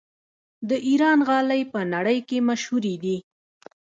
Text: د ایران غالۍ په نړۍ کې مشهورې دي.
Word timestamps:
د 0.69 0.71
ایران 0.87 1.19
غالۍ 1.27 1.61
په 1.73 1.79
نړۍ 1.93 2.19
کې 2.27 2.37
مشهورې 2.49 2.95
دي. 3.03 3.17